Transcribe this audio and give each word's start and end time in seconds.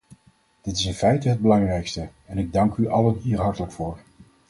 Dat 0.61 0.75
is 0.77 0.85
in 0.85 0.93
feite 0.93 1.29
het 1.29 1.41
belangrijkste, 1.41 2.09
en 2.25 2.37
ik 2.37 2.53
dank 2.53 2.75
u 2.75 2.87
allen 2.87 3.17
hier 3.17 3.39
hartelijk 3.39 3.71
voor. 3.71 3.99